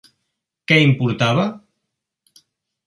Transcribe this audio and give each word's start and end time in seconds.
Què 0.71 0.79
importava? 0.85 1.47